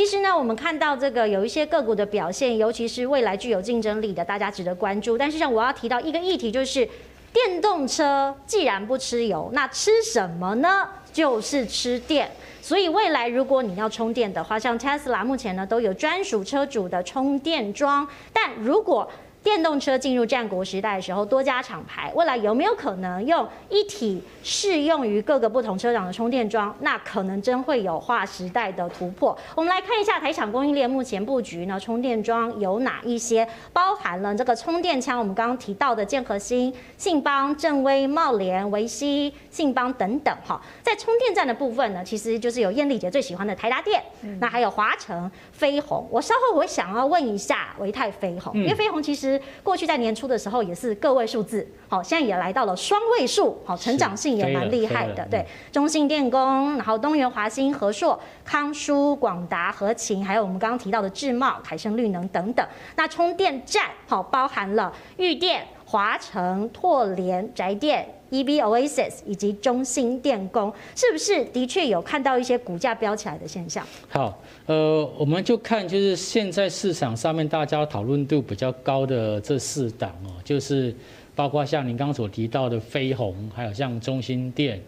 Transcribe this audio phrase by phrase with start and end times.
[0.00, 5.18] 其实呢，我们看到这个有一些个股的表现，尤其是未来具有竞争力的，大家值得关注。
[5.18, 6.88] 但是像我要提到一个议题，就是
[7.34, 10.88] 电动车既然不吃油，那吃什么呢？
[11.12, 12.30] 就是吃电。
[12.62, 19.06] 所以未来如果你要充电的话，像 Tesla 目前呢都有专属车主的充电桩，但如果
[19.42, 26.74] 电动车进入战国时代的时候，多家厂牌未来有没有可能用一体适用于各个不同车长的充电桩？
[26.80, 29.36] 那可能真会有划时代的突破。
[29.54, 33.48] 我们来看一下台厂供应链目前布局呢，充电桩有哪一些？
[33.72, 40.36] 包含了这个充电枪，我们刚刚提到的建和兴、信邦、正威、茂联、维西、信邦等等。
[40.44, 46.06] 哈，在充电站的部分呢，其实就是有燕丽姐最喜欢的台达电，嗯、那还有华城、飞鸿。
[46.10, 49.29] 我稍后我会想要问一下维泰飞鸿，因为飞鸿其实。
[49.62, 55.26] 过去在年初的时候也是个位数字，好，现在也来到了双位数，好，成长性也蛮厉害的。
[55.30, 62.66] 对，中信电工，然后东元、华兴、和硕、康舒、广达、和勤，还有我们刚刚提到的智茂、凯盛绿能等等。
[62.96, 68.06] 那充电站好，包含了裕电、华城、拓联、宅电。
[68.30, 73.84] EV Oasis 以及中兴电工，是不是的确有看到一些股价飙起来的现象？
[74.08, 80.94] 好，呃，我们就看就是现在市场上面大家讨论度比较高的这四档哦，就是
[81.34, 84.80] 包括像您刚刚所提到的飞鸿，还有像中兴电，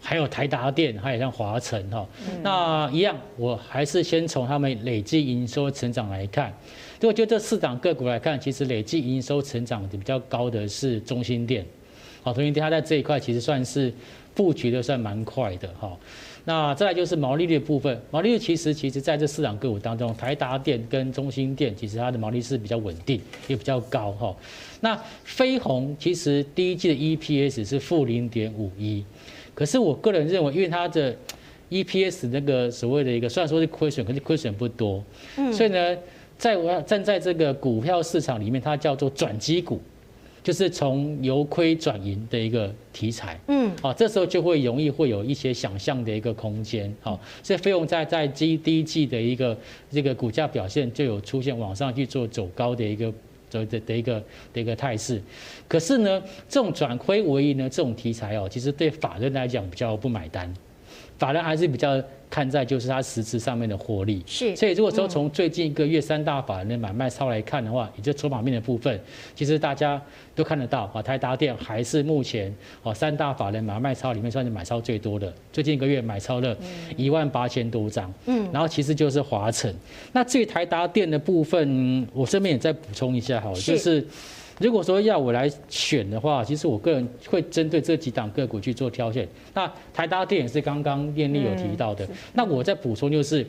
[0.00, 2.04] 还有台达电，还有像华城哈。
[2.42, 6.52] 那一样，我还是先从他们累计营收成长来看。
[7.02, 11.66] 如果就这四档个股来看，其实累计营收成长比较高的是中心店。
[12.22, 13.92] 好，中心店它在这一块其实算是
[14.36, 15.98] 布局的算蛮快的哈。
[16.44, 24.36] 那再来就是毛利率的部分，毛利率其实其实在这四档个股当中，台达电跟中心店其实它的毛利是比较稳定，也比较高哈。
[24.80, 29.04] 那飞鸿其实第一季的 EPS 是负零点五一，
[29.56, 31.12] 可是我个人认为，因为它的
[31.68, 35.02] EPS 那个所谓的一个虽然说是亏损，可是亏损不多，
[35.36, 35.96] 嗯，所以呢，
[36.42, 39.80] 在我要站在这个股票市场里面，它叫做转机股。
[40.42, 49.56] 就是从由亏转盈的一个题材，嗯，好，这时候就会容易会有一些想象的一个空间，好，所以飞鸿在在第一季的一个
[49.88, 53.08] 这个股价表现就有出现往上去做走高的一个
[53.48, 54.20] 走的的一个
[54.52, 55.22] 的一个态势，
[55.68, 60.52] 可是呢，这种转亏为盈呢，这种题材哦，其实对法人来讲比较不买单，
[61.22, 62.02] 法人还是比较。
[62.32, 68.98] 看在就是它实质上面的获利，是，所以如果说从最近一个月三大法人的买卖超来看的话，也就筹码面的部分，
[69.34, 70.00] 其实大家
[70.34, 72.50] 都看得到啊，台达电还是目前
[72.82, 76.56] 啊三大法人买卖超里面算是买超最多的，最近一个月买超了
[76.96, 79.70] 一万八千多张，嗯，然后其实就是华城，
[80.10, 84.02] 那至于台达电的部分，我这边也再补充一下好了，就是。
[84.58, 89.26] 如果说要我来选的话，其实我个人会针对这几档个股去做挑选。
[89.54, 92.06] 那台达电也是刚刚艳丽有提到的。
[92.34, 93.46] 那我再补充就是，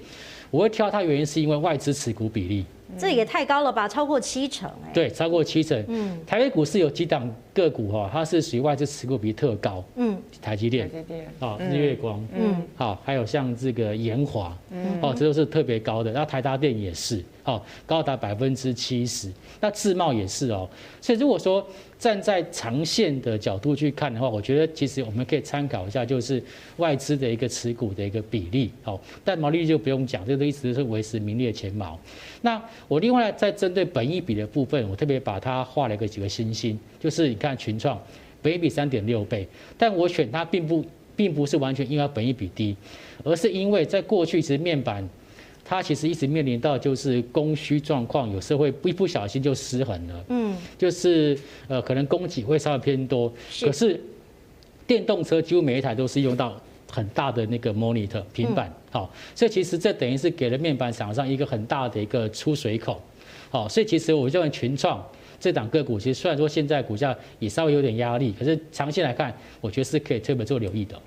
[0.49, 2.65] 我会挑它原因是因为外资持股比例。
[2.95, 4.93] 这也太高了吧，超过七成欸。
[4.93, 5.83] 对，超过七成。
[5.87, 9.83] 嗯，台北股市有几档个股哈，它是属于外资持股比例特高。
[9.95, 10.89] 嗯，台积电。
[10.89, 11.27] 台积电。
[11.39, 12.25] 啊，日月光。
[12.35, 12.61] 嗯。
[12.75, 14.57] 好，还有像这个延华。
[14.71, 14.99] 嗯。
[15.01, 16.11] 哦，这都是特别高的。
[16.11, 19.31] 那台达电也是，哦，高达百分之七十。
[19.59, 20.67] 那自贸也是哦。
[20.99, 21.65] 所以如果说
[21.99, 26.43] 站在长线的角度去看的话，我觉得其实我们可以参考一下，就是
[26.77, 28.71] 外资的一个持股的一个比例。
[28.83, 31.97] 哦，但毛利率就不用讲，这个一直是维持名列前茅。
[32.41, 38.01] 那我另外在针对本益比的部分，我特别把它画了一个几个星星，就是你看群创，
[38.41, 40.83] 本益比三点六倍，但我选它并不
[41.15, 42.75] 并不是完全因为它本益比低，
[43.23, 45.07] 而是因为在过去其实面板
[45.65, 51.37] 它其实一直面临到就是供需状况，有时候会一不小心就失衡了，嗯，就是
[51.67, 53.99] 呃可能供给会稍微偏多，可是
[54.87, 56.59] 电动车几乎每一台都是用到。
[56.91, 63.01] 很大的那个 monitor 平板，好，所以其实这等于是给了面板厂商一个很大的一个出水口，
[63.50, 65.03] 好，所以其实我认为群创
[65.44, 70.98] 这档个股，其实虽然说现在股价也稍微有点压力，可是长期来看，我觉得是可以特别做留意的。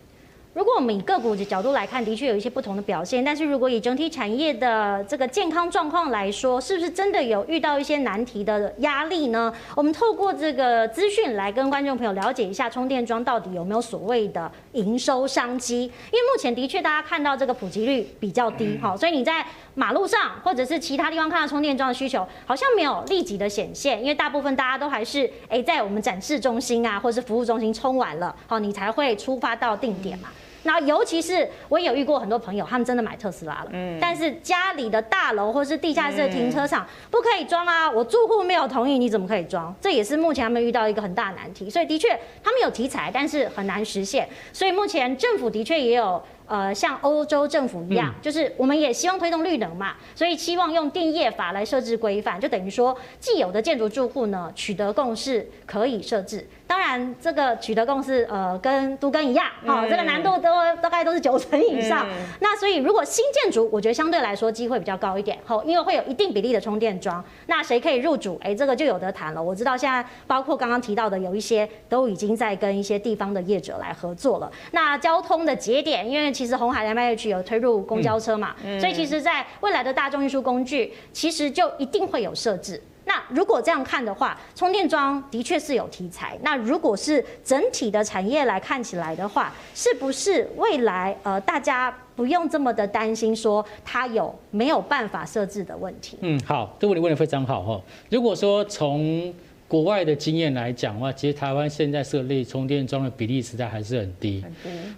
[0.56, 3.22] 如果我们以个股的角度来看，的确有一些不同的表现。
[3.22, 9.52] 但是如果以整体产业的这个健康状况来说，是不是真的有遇到一些难题的压力呢？
[9.74, 15.82] 我们透过这个资讯来跟观众朋友了解一下，充电桩到底有没有所谓的营收商机？
[15.82, 19.44] 因为目前的确大家看到这个普及率比较低，哈，所以你在
[19.74, 30.30] 马路上或者是其他地方看到充电桩的需求，好像没有立即的显现，因为大部分大家都还是诶在我们展示中心啊，或者是服务中心充完了，好，你才会出发到定点嘛。
[30.66, 39.74] 那尤其是我也有遇过很多朋友，他们真的买特斯拉了，嗯，但是家里的大楼或是地下室的停车场不可以装啊，我住户没有同意，你怎么可以装？
[39.80, 41.70] 这也是目前他们遇到一个很大的难题。
[41.70, 42.08] 所以的确
[42.42, 44.28] 他们有题材，但是很难实现。
[44.52, 56.46] 所以目前政府的确也有呃像欧洲政府一样，就是我们也希望推动绿能嘛，所以希望用电业法来设置规范，就等于说既有的建筑住户呢取得共识可以设置。
[56.66, 60.50] 当然，这个取得共识，呃，跟都更一样，好、哦，这个难度都
[60.82, 62.04] 大概都是九成以上。
[62.08, 67.24] 嗯、那所以，如果新建筑，我觉得相对来说机会比较高一点，好，因为会有一定比例的充电桩。
[67.46, 68.36] 那谁可以入主？
[68.42, 69.40] 哎，这个就有得谈了。
[69.40, 74.50] 我知道现在包括刚刚提到的，有一些都已经在跟一些地方的业者来合作了。
[74.72, 82.82] 那交通的节点，因为其实红海 MIH 有推入公交车嘛，嗯、所以其实在未来的大众运输工具，其实就一定会有设置。
[83.06, 86.36] 那如果这样看的话，充电桩的确是有题材。
[86.42, 96.18] 那如果是整体的产业来看起来的话，是不是未来呃大家不用这么的担心说它有没有办法设置的问题？
[96.20, 97.80] 嗯，好，这个问题问得非常好哈。
[98.10, 99.32] 如果说从
[99.68, 104.44] 国外的经验来讲的话，其实台湾现在设立充电桩的比例实在还是很低。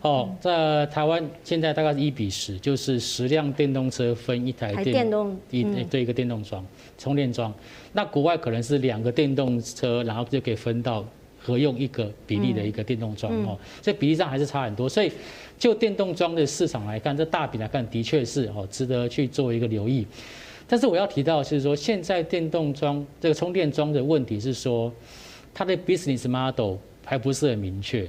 [0.02, 6.64] 哦，在台湾现在大概是一比十，就是十辆电动车分一台电，电动一对一个电动桩
[6.98, 7.52] 充电桩。
[7.94, 11.02] 那国外可能是两个电动车，然后就可以分到
[11.40, 13.58] 合用一个比例的一个电动桩哦。
[13.80, 14.86] 这比例上还是差很多。
[14.86, 15.10] 所以
[15.58, 20.06] 就电动桩的市场来看，这大饼来看，的确是哦值得去做一个留意。
[20.68, 24.92] 但是我要提到的是说，现在电动桩这个充电桩的问题是说，
[25.54, 28.06] 它的 business model 还不是很明确。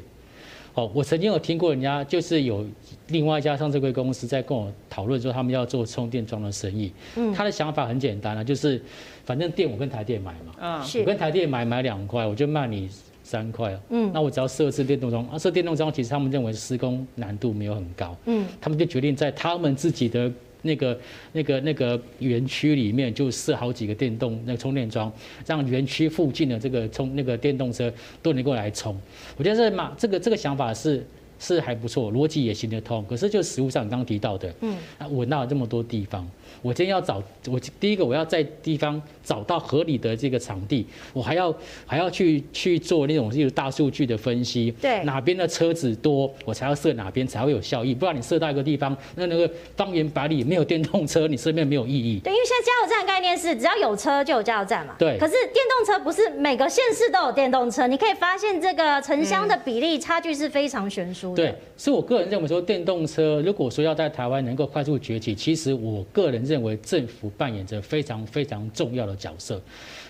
[0.74, 2.66] 哦，我曾经有听过人家就是有
[3.08, 6.92] 另外一家上市柜公司在跟我讨论说，他们要做充电桩的生意。
[7.16, 8.82] 嗯，他的想法很简单啊，就是
[9.24, 12.90] 反正电我跟台电买嘛，啊，我跟台电买买两块，我就卖你
[13.24, 13.78] 三块。
[13.90, 18.16] 嗯，那我只要设置电动桩，啊，设电动桩其实他们认为施工难度没有很高。
[18.26, 20.30] 嗯，他们就决定在他们自己的。
[20.62, 21.00] 那个、
[21.32, 25.12] 那个、那个园区里面就设好几个电动那个充电桩，
[25.46, 27.92] 让园区附近的这个充那个电动车
[28.22, 29.00] 都能够来充。
[29.38, 31.06] 我觉得这嘛这个这个想法是
[31.40, 33.04] 是还不错，逻辑也行得通。
[33.10, 36.30] 可是就实物上你刚刚提到的，嗯，啊我哪有这么多地方？
[36.62, 41.56] 我今天要找我第一个，我要在地方找到合理的这个场地，我还要
[41.86, 52.20] 还要去去做那种就是大数据的分析，对，哪边的车子多，我才要设哪边才会有效益，不然你设到一个地方，那那个方圆百里没有电动车，你身边没有意义。
[52.20, 55.18] 对，因为现在加油站概念是只要有车就有加油站嘛，对。
[55.18, 61.36] 可是电动车不是每个县市都有电动车，你可以发现这个城乡的比例差距是非常悬殊的。
[61.36, 66.40] 对，所以我个人认为说电动车如果说要在台湾能够快速崛起，其实我个人。
[66.50, 69.62] 认为政府扮演着非常非常重要的角色。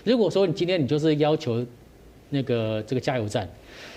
[0.04, 1.62] 如果说你今天你就是要求
[2.30, 3.46] 那个这个加油站，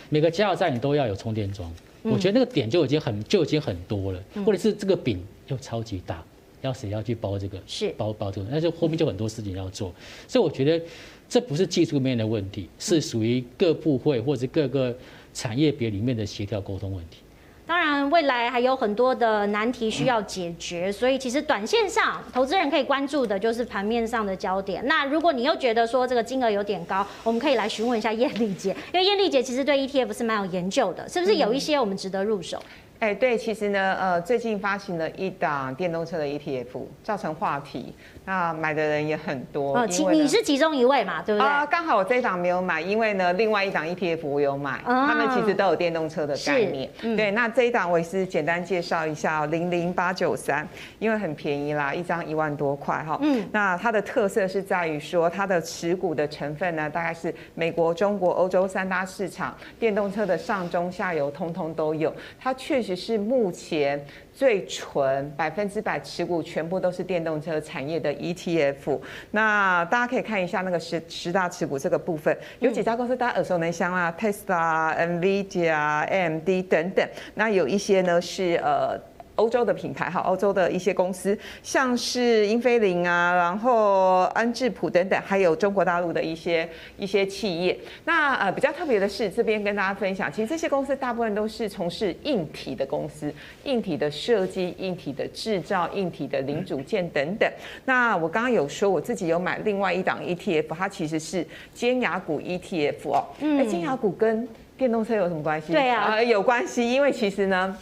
[0.10, 1.72] 每个加油站你都要有充电桩，
[2.02, 6.22] 我觉得那个点就已经很就已经很多了，或者是这个饼又超级大，
[6.62, 7.58] 要谁要去包这个？
[7.66, 9.94] 是包包这个，那就后面就很多事情要做。
[10.28, 10.84] 所以我觉得
[11.30, 14.94] 这不是技术面的问题，是属于各部会或者各个
[15.33, 17.18] 产业别里面的协调沟通问题。
[17.65, 24.85] 当然，未来还有很多的难题需要解决，所以其实短线上投资人可以关注的就是盘面上的焦点。
[24.85, 32.62] 那如果你又觉得说这个金额有点高，我们可以来询问一下艳丽姐，因为艳丽姐其实对 ETF 是蛮有研究的，是不是有一些我们值得入手？
[33.03, 37.93] 哎、欸，对，其实呢，呃，最近发行了一档电动车的 ETF，造成话题。
[38.25, 41.45] 那买的人也很多，哦，其你是其中一位嘛，对不对？
[41.45, 46.89] 啊，刚好我这一档没有买，因为呢，另外一档 ETF 我有买，哦，他们其实都有电动车的概念。
[47.01, 50.65] 嗯、对，那这一档我也是简单介绍一下，零零八九三，
[51.00, 53.19] 因为很便宜啦，一张一万多块哈。
[53.22, 53.45] 嗯。
[53.51, 64.03] 那它的特色是在于说，它的持股的成分呢，大概是美国、中国、欧洲三大市场电动车的上中下游通通都有，它确实是目前。
[64.35, 79.00] 最纯百分之百持股全部都是电动车产业的 ETF，那大家可以看一下那个十十大持股这个部分，有几家公司大家耳熟能详啦，Tesla、NVIDIA、AMD 等等，那有一些呢是呃。
[79.36, 87.78] 欧洲的品牌哈，欧洲的一些公司，像是英飞凌啊，然后安智浦等等，还有中国大陆的一些一些企业。
[88.06, 97.52] 那呃比较特别的是，这边跟大家分享，其实这些公司大部分都是从事硬体的公司，硬体的设计、硬体的制造、硬体的零组件等等。
[97.86, 103.25] 那我刚刚有说，我自己有买另外一档 ETF，它其实是尖牙股 ETF 哦。
[103.40, 103.60] 嗯。
[103.60, 104.48] 哎，尖牙股跟
[104.78, 105.74] 电动车有什么关系？
[105.74, 107.75] 对啊，呃，有关系，因为其实呢。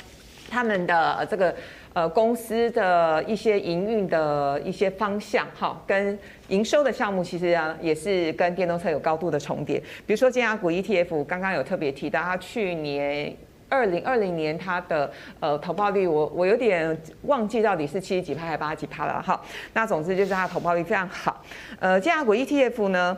[0.51, 1.55] 他们的这个
[1.93, 9.79] 呃公司的一些营运的一些方向哈，跟营收的项目其实啊也是跟电动车有高度的重叠。
[10.05, 13.34] 比如说金牙股 ETF，刚刚有特别提到，它去年
[13.70, 19.41] 二零二零年它的呃投报率我，我有点忘记到底是七十几趴还是八十几趴了哈。
[19.74, 21.41] 那总之就是它投报率非常好。
[21.79, 23.17] 呃，金牙股 ETF 呢，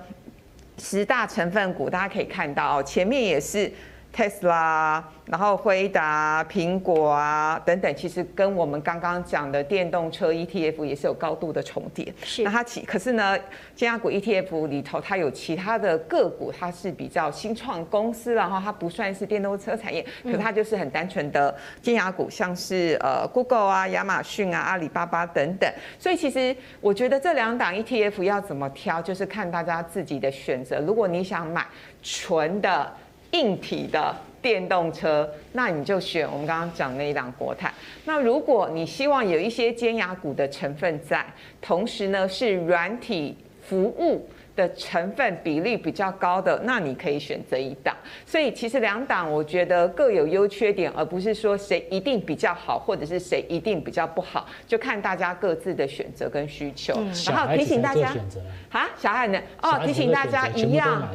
[0.78, 3.72] 十大成分股大家可以看到，前面也是。
[4.15, 12.13] Tesla，然后辉达、苹果啊等等，其实跟我们刚刚讲的电动车 ETF 也是有高度的重叠。
[12.24, 12.43] 是。
[12.43, 13.36] 那它其可是呢，
[13.75, 25.67] 尖牙股 ETF 里头它有其他的个股，它是比较新创公司，然后它不算是电动车产业，可它就是很单纯的尖牙股，像是呃 Google 啊、亚马逊啊、阿里巴巴等等。
[25.98, 30.79] 所以其实我觉得这两档 ETF 要怎么挑，就是看大家自己的选择。
[30.82, 31.65] 如果你想买
[32.03, 32.93] 纯的。
[33.34, 37.72] 硬体的电动车，那你就选我们刚刚讲那一档国泰。
[38.06, 41.25] 那如果你希望有一些尖牙股的成分在，
[41.62, 47.96] 同时呢是软体服务的成分比例比较高的，那你可以选择一档。
[48.25, 56.94] 所以其实两档我觉得各有优缺点，而不是说谁一定比较好，或者是谁一定比较不好，就看大家各自的选择跟需求。
[56.98, 58.13] 嗯、然后提醒大家，
[58.70, 59.42] 啊，小孩呢？
[59.62, 61.10] 哦，提醒大家一样。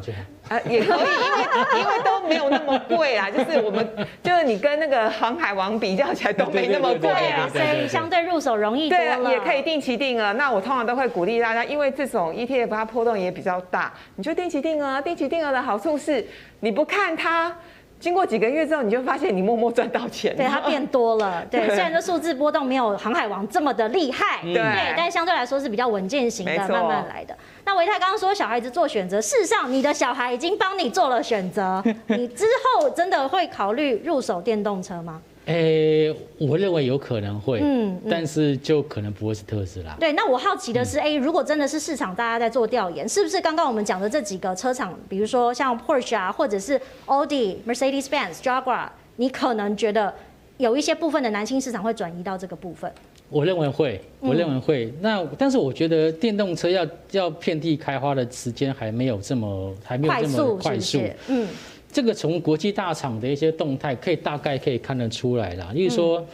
[0.48, 3.86] 呃，也可以，因为因为都没有那么贵啊，就是我们
[4.22, 9.16] 就是你跟那个航海王比较起来都没那么贵啊，所以相对入手容易多了。
[9.24, 10.32] 对，也可以定期定额。
[10.34, 15.00] 那我通常都会鼓励大家，因为这种 ETF 它波动也比较大，你就定期定额。
[15.02, 16.26] 定期定额的好处是，
[16.60, 17.54] 你不看它。
[18.00, 21.44] 经过几个月之后，你就发现你默默赚到钱，对，它变多了。
[21.50, 27.36] 对，虽然这数字波动没有航海王这么的厉害，对，但相对来说是比较稳健型的，慢慢来的。
[27.64, 35.20] 那维泰刚刚说小孩子做选择，事实上你的小孩已经帮你做了选择， 你之后真的会考虑入手电动车吗？
[35.48, 39.96] 诶、欸，我认为有可能会，嗯，嗯，但是就可能不会是特斯拉。
[39.98, 50.14] 对，那我好奇的是，诶、欸，如果真的是市场大家在做调研，是不是刚刚我们讲的这几个车厂，比如说像 Porsche 啊，或者是 Audi、Mercedes-Benz、Jaguar，你可能觉得
[50.58, 52.92] 有一些部分的男性市场会转移到这个部分？
[53.30, 54.84] 我认为会，我认为会。
[54.86, 61.48] 嗯、那但是我觉得电动车要要遍地开花的时间还没有这么还没有这么快速，嗯。
[61.90, 65.70] 这个从国际大厂的一些动态，可以大概可以看得出来啦。
[65.74, 66.24] 例如说，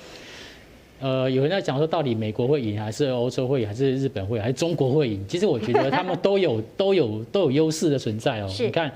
[1.01, 5.25] 呃，有人在讲说，到底美国会赢，还是欧洲会赢，还是日本会赢，还是中国会赢？
[5.29, 8.51] 其实我觉得他们都有 都有都有优势的存在哦。
[8.59, 8.91] 你看，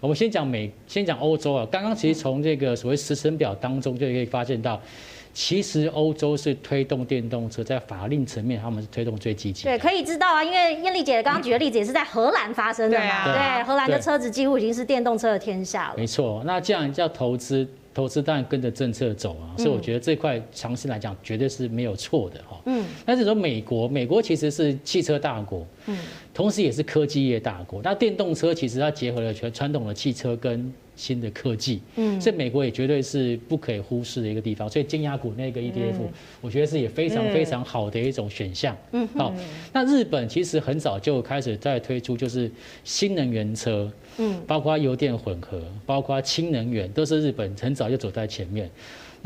[0.00, 1.66] 我们先讲美，先讲欧洲啊。
[1.70, 4.80] 刚刚其实从这个所谓时程表当中就可以发现到。
[5.34, 9.64] 其实欧洲是推动电动车，在法令层面，他们是推动最积极。
[9.64, 13.24] 对，可以知道啊，因为艳丽姐刚刚举的例子也是在荷兰发生的嘛。
[13.24, 15.94] 对，对，荷兰的车子几乎已经是电动车的天下了。
[15.96, 17.68] 没错，那这样叫投资。
[17.92, 22.60] 投资当然跟着政策走啊，所以我觉得这块长期来讲绝对是没有错的哈。
[22.66, 22.84] 嗯。
[23.06, 25.96] 但是说美国，美国其实是汽车大国，嗯，
[26.32, 27.80] 同时也是科技业大国。
[27.82, 34.68] 那电动车其实它结合了全传统的汽车跟新的科技，嗯，所以美国也绝对是不可以忽视的一个地方。
[34.68, 35.96] 所以金牙股那个 ETF，
[36.40, 38.76] 我觉得是也非常非常好的一种选项。
[38.92, 39.06] 嗯。
[39.16, 39.34] 好，
[39.72, 42.50] 那日本其实很早就开始在推出就是
[42.84, 43.90] 新能源车。
[44.16, 48.70] 嗯，包括油电混合，包括氢能源，都是日本很早就走在前面。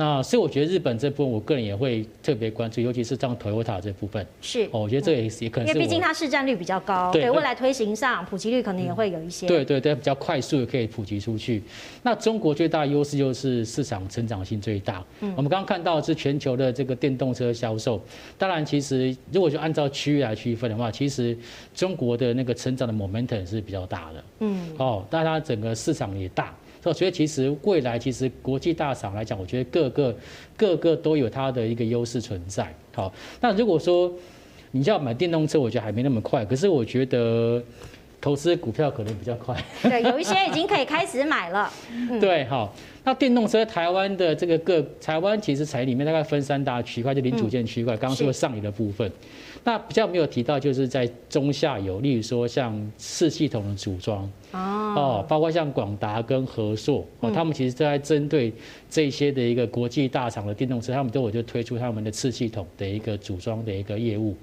[0.00, 4.24] 那所以我觉得日本这部分，我个人也会特别关注，尤其是像 Toyota 这部分。
[4.40, 9.48] 是，哦，我觉得这也也可能是因为毕竟它市占率比较高，对，对未来推行上普及率可能也会有一些。
[9.48, 11.60] 对对对，比较快速的可以普及出去。
[12.04, 15.04] 那中国最大的优势就是市场成长性最大。
[15.18, 18.00] 嗯，我们刚刚看到是全球的这个电动车销售，
[18.38, 21.36] 当然其实如果就按照区域来区分的话，其实
[21.74, 24.24] 中国的那个成长的 momentum 是比较大的。
[24.38, 26.54] 嗯，哦，但它整个市场也大。
[26.82, 30.16] 所以其实未来其实国际大厂来讲，我觉得各个
[30.56, 32.74] 各个都有它的一个优势存在。
[32.94, 34.12] 好，那如果说
[34.70, 36.44] 你要买电动车，我觉得还没那么快。
[36.44, 37.62] 可是我觉得
[38.20, 39.56] 投资股票可能比较快。
[39.82, 41.70] 对，有一些已经可以开始买了。
[42.20, 42.74] 对，好。
[43.04, 47.96] 那电动车台湾的这个各台湾其实产业里面大概分三大区块，就零组件区块。
[47.96, 49.10] 刚刚说上游的部分。
[49.64, 58.52] 那比较没有提到，就是在中下游，例如说像次系统的组装哦，包括像广达跟和硕哦，他们其实都在针对
[58.90, 64.36] 这些的一个国际大厂的电动车，他们都有就推出他们的次系统的一个组装的一个业务。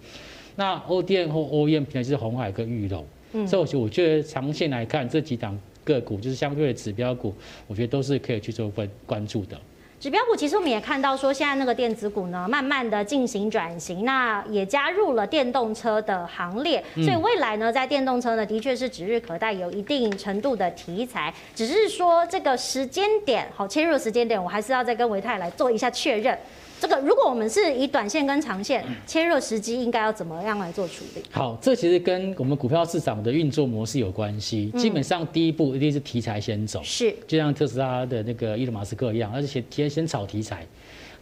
[0.56, 2.88] 那 ODM 或 OEM 平台就是红海跟裕
[3.36, 7.34] 隆，所以我觉得长线来看，这几档个股就是相对的指标股，
[7.68, 9.58] 我觉得都是可以去做关关注的。
[9.98, 26.38] 指标股其实我们也看到说，现在那个电子股呢，慢慢的进行转型，那也加入了电动车的行列，所以未来呢，在电动车呢，的确是指日可待，有一定程度的题材，只是说这个时间点，好切入的时间点，我还是要再跟维泰来做一下确认。
[26.80, 31.22] 这个如果我们是以短线跟长线切入时机，应该要怎么样来做处理？
[31.32, 34.68] 好，这其实跟我们股票市场的运作模式有关系。
[34.78, 40.68] 基本上第一步一定是题材先走，是就像特斯拉的那个伊隆马斯克一样，而且先先先炒题材。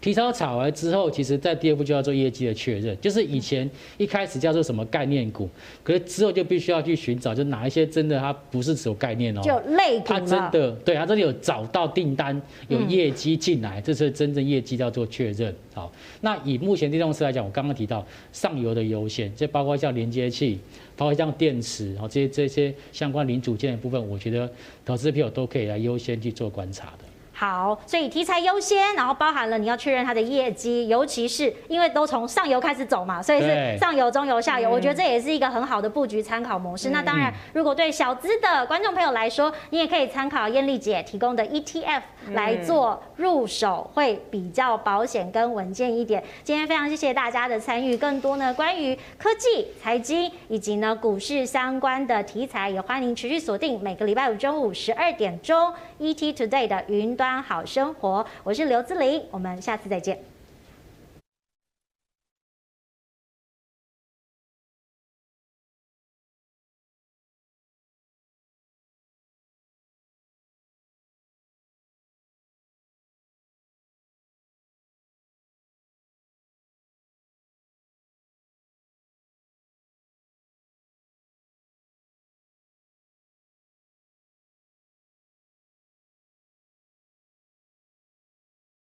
[0.03, 5.49] 题材炒完之后，其实在第二步就要做业绩的确认，就是以前一开始叫做什么概念股，
[5.81, 15.55] 可是之后就必须要去寻找，就哪一些真的它不是只有概念哦，就类股，它真的对它真的有找到订单，有业绩进来，这是真正业绩要做确认。
[15.73, 20.59] 好，那以目前电动车来讲，我刚刚提到上游的优先，这包括像连接器，
[20.97, 24.51] 包括像电池，好这些这些相关零组件的部分，我觉得
[24.83, 27.05] 投资朋友都可以来优先去做观察的。
[27.43, 36.91] 好，所以题材优先，然后包含了你要确认它的业绩，尤其是因为都从上游开始走嘛，所以是上游、中游、下游，我觉得这也是一个很好的布局参考模式。
[36.91, 46.23] 那当然，如果对小资的观众朋友来说，你也可以参考艳丽姐提供的 ETF 来做入手，会比较保险跟稳健一点。
[46.45, 60.32] 今天非常谢谢大家的参与，更多呢关于科技、财经以及呢股市相关的题材，也欢迎持续锁定每个礼拜五中午十二点钟 ET Today 的云端好生活，我是刘姿玲，我们下次再见。